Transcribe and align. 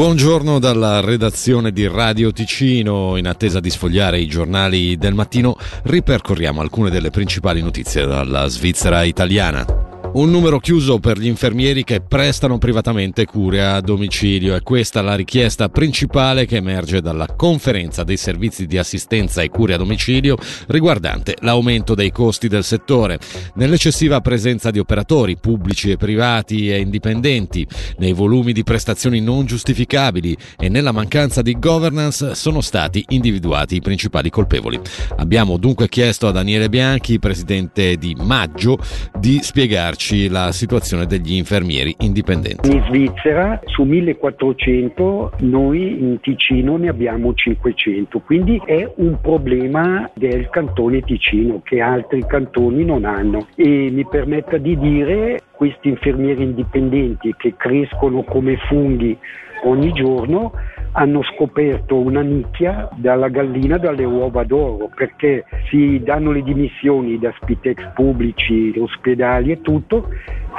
Buongiorno 0.00 0.58
dalla 0.58 1.00
redazione 1.00 1.72
di 1.72 1.86
Radio 1.86 2.32
Ticino. 2.32 3.18
In 3.18 3.28
attesa 3.28 3.60
di 3.60 3.68
sfogliare 3.68 4.18
i 4.18 4.26
giornali 4.26 4.96
del 4.96 5.12
mattino, 5.12 5.58
ripercorriamo 5.82 6.62
alcune 6.62 6.88
delle 6.88 7.10
principali 7.10 7.60
notizie 7.60 8.06
dalla 8.06 8.46
Svizzera 8.46 9.02
italiana. 9.02 9.79
Un 10.12 10.28
numero 10.28 10.58
chiuso 10.58 10.98
per 10.98 11.20
gli 11.20 11.28
infermieri 11.28 11.84
che 11.84 12.00
prestano 12.00 12.58
privatamente 12.58 13.24
cure 13.26 13.64
a 13.64 13.80
domicilio. 13.80 14.56
È 14.56 14.60
questa 14.60 15.02
la 15.02 15.14
richiesta 15.14 15.68
principale 15.68 16.46
che 16.46 16.56
emerge 16.56 17.00
dalla 17.00 17.26
conferenza 17.36 18.02
dei 18.02 18.16
servizi 18.16 18.66
di 18.66 18.76
assistenza 18.76 19.40
e 19.40 19.50
cure 19.50 19.74
a 19.74 19.76
domicilio 19.76 20.36
riguardante 20.66 21.36
l'aumento 21.42 21.94
dei 21.94 22.10
costi 22.10 22.48
del 22.48 22.64
settore. 22.64 23.20
Nell'eccessiva 23.54 24.20
presenza 24.20 24.72
di 24.72 24.80
operatori 24.80 25.36
pubblici 25.36 25.92
e 25.92 25.96
privati 25.96 26.68
e 26.72 26.80
indipendenti, 26.80 27.64
nei 27.98 28.12
volumi 28.12 28.52
di 28.52 28.64
prestazioni 28.64 29.20
non 29.20 29.46
giustificabili 29.46 30.36
e 30.58 30.68
nella 30.68 30.90
mancanza 30.90 31.40
di 31.40 31.56
governance 31.56 32.34
sono 32.34 32.60
stati 32.60 33.04
individuati 33.10 33.76
i 33.76 33.80
principali 33.80 34.28
colpevoli. 34.28 34.80
Abbiamo 35.18 35.56
dunque 35.56 35.88
chiesto 35.88 36.26
a 36.26 36.32
Daniele 36.32 36.68
Bianchi, 36.68 37.20
presidente 37.20 37.96
di 37.96 38.16
Maggio, 38.18 38.76
di 39.16 39.38
spiegarci 39.40 39.98
spiegarci 40.00 40.28
la 40.28 40.50
situazione 40.52 41.06
degli 41.06 41.34
infermieri 41.34 41.94
indipendenti. 41.98 42.70
In 42.70 42.82
Svizzera 42.88 43.60
su 43.66 43.82
1400 43.82 45.32
noi 45.40 46.00
in 46.00 46.18
Ticino 46.20 46.76
ne 46.78 46.88
abbiamo 46.88 47.34
500, 47.34 48.20
quindi 48.20 48.60
è 48.64 48.90
un 48.96 49.20
problema 49.20 50.10
del 50.14 50.48
cantone 50.48 51.02
Ticino 51.02 51.60
che 51.62 51.80
altri 51.80 52.24
cantoni 52.26 52.84
non 52.84 53.04
hanno 53.04 53.46
e 53.54 53.90
mi 53.90 54.06
permetta 54.06 54.56
di 54.56 54.76
dire 54.78 55.42
questi 55.52 55.88
infermieri 55.88 56.42
indipendenti 56.42 57.34
che 57.36 57.54
crescono 57.56 58.22
come 58.22 58.56
funghi 58.68 59.16
ogni 59.64 59.92
giorno 59.92 60.52
hanno 60.92 61.22
scoperto 61.22 61.96
una 61.96 62.20
nicchia 62.20 62.88
dalla 62.96 63.28
gallina 63.28 63.78
dalle 63.78 64.04
uova 64.04 64.44
d'oro 64.44 64.90
perché 64.94 65.44
si 65.68 66.00
danno 66.02 66.32
le 66.32 66.42
dimissioni 66.42 67.18
da 67.18 67.32
spitex 67.40 67.92
pubblici, 67.94 68.74
ospedali 68.76 69.52
e 69.52 69.60
tutto, 69.60 70.08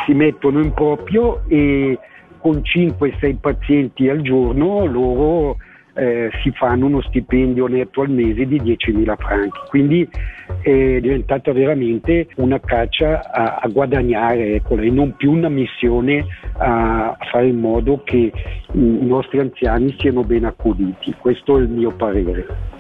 si 0.05 0.13
mettono 0.13 0.61
in 0.61 0.73
proprio 0.73 1.43
e 1.47 1.97
con 2.37 2.61
5-6 2.63 3.35
pazienti 3.39 4.09
al 4.09 4.21
giorno 4.21 4.85
loro 4.85 5.57
eh, 5.93 6.29
si 6.41 6.51
fanno 6.51 6.85
uno 6.85 7.01
stipendio 7.01 7.67
netto 7.67 8.01
al 8.01 8.09
mese 8.09 8.45
di 8.45 8.59
10.000 8.59 9.15
franchi. 9.17 9.59
Quindi 9.69 10.09
è 10.61 10.99
diventata 10.99 11.51
veramente 11.51 12.27
una 12.37 12.59
caccia 12.59 13.31
a, 13.31 13.59
a 13.61 13.67
guadagnare 13.67 14.55
ecco, 14.55 14.77
e 14.77 14.89
non 14.89 15.15
più 15.15 15.31
una 15.31 15.49
missione 15.49 16.25
a 16.57 17.15
fare 17.31 17.47
in 17.47 17.59
modo 17.59 18.01
che 18.03 18.31
i 18.73 19.05
nostri 19.05 19.39
anziani 19.39 19.95
siano 19.99 20.23
ben 20.23 20.45
accuditi. 20.45 21.13
Questo 21.19 21.57
è 21.57 21.61
il 21.61 21.69
mio 21.69 21.91
parere. 21.91 22.79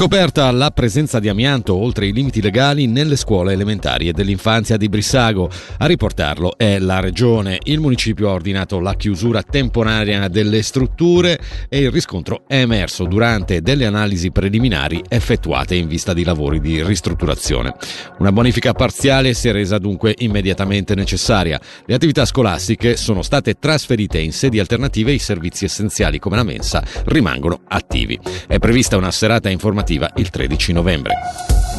Scoperta 0.00 0.48
la 0.52 0.70
presenza 0.70 1.18
di 1.18 1.28
amianto 1.28 1.74
oltre 1.74 2.06
i 2.06 2.12
limiti 2.12 2.40
legali 2.40 2.86
nelle 2.86 3.16
scuole 3.16 3.52
elementari 3.52 4.06
e 4.06 4.12
dell'infanzia 4.12 4.76
di 4.76 4.88
Brissago. 4.88 5.50
A 5.78 5.86
riportarlo 5.86 6.56
è 6.56 6.78
la 6.78 7.00
regione. 7.00 7.58
Il 7.64 7.80
municipio 7.80 8.28
ha 8.28 8.32
ordinato 8.34 8.78
la 8.78 8.94
chiusura 8.94 9.42
temporanea 9.42 10.28
delle 10.28 10.62
strutture 10.62 11.40
e 11.68 11.80
il 11.80 11.90
riscontro 11.90 12.44
è 12.46 12.60
emerso 12.60 13.06
durante 13.06 13.60
delle 13.60 13.86
analisi 13.86 14.30
preliminari 14.30 15.02
effettuate 15.08 15.74
in 15.74 15.88
vista 15.88 16.14
di 16.14 16.22
lavori 16.22 16.60
di 16.60 16.80
ristrutturazione. 16.84 17.74
Una 18.18 18.30
bonifica 18.30 18.74
parziale 18.74 19.34
si 19.34 19.48
è 19.48 19.52
resa 19.52 19.78
dunque 19.78 20.14
immediatamente 20.18 20.94
necessaria. 20.94 21.60
Le 21.84 21.94
attività 21.94 22.24
scolastiche 22.24 22.96
sono 22.96 23.22
state 23.22 23.54
trasferite 23.54 24.20
in 24.20 24.32
sedi 24.32 24.60
alternative 24.60 25.10
e 25.10 25.14
i 25.14 25.18
servizi 25.18 25.64
essenziali 25.64 26.20
come 26.20 26.36
la 26.36 26.44
mensa 26.44 26.84
rimangono 27.06 27.62
attivi. 27.66 28.16
È 28.46 28.60
prevista 28.60 28.96
una 28.96 29.10
serata 29.10 29.48
informativa 29.48 29.86
informativa 29.88 30.10
il 30.16 30.28
13 30.28 30.72
novembre. 30.72 31.14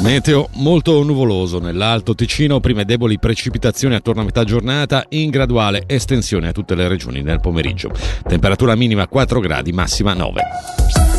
Meteo 0.01 0.49
molto 0.53 1.03
nuvoloso 1.03 1.59
nell'Alto 1.59 2.15
Ticino, 2.15 2.59
prime 2.59 2.85
deboli 2.85 3.19
precipitazioni 3.19 3.95
attorno 3.95 4.21
a 4.21 4.25
metà 4.25 4.43
giornata, 4.43 5.05
in 5.09 5.29
graduale 5.29 5.83
estensione 5.85 6.47
a 6.47 6.51
tutte 6.51 6.73
le 6.73 6.87
regioni 6.87 7.21
nel 7.21 7.39
pomeriggio. 7.39 7.91
Temperatura 8.27 8.75
minima 8.75 9.07
4 9.07 9.39
gradi, 9.39 9.71
massima 9.71 10.13
9. 10.13 11.18